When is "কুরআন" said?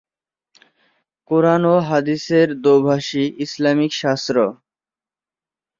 1.29-1.63